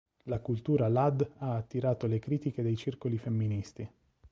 La 0.23 0.39
cultura 0.39 0.87
lad 0.89 1.21
ha 1.37 1.57
attirato 1.57 2.07
le 2.07 2.17
critiche 2.17 2.63
dei 2.63 2.75
circoli 2.75 3.19
femministi. 3.19 3.87